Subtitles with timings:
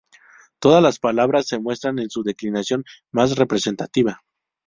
[0.59, 4.19] Todas las palabras se muestran en su declinación más representativa.